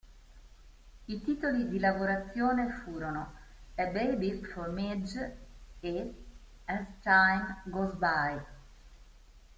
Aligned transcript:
I 1.07 1.21
titoli 1.21 1.69
di 1.69 1.77
lavorazione 1.77 2.71
furono 2.71 3.33
"A 3.75 3.85
Baby 3.85 4.41
for 4.43 4.69
Midge" 4.71 5.37
e 5.79 6.15
"As 6.65 6.87
Time 7.03 7.61
Goes 7.65 7.93
By". 7.93 8.41